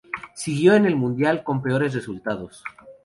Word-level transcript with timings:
Siguió 0.33 0.73
en 0.73 0.85
el 0.87 0.95
mundial 0.95 1.43
con 1.43 1.61
peores 1.61 1.93
resultados. 1.93 2.63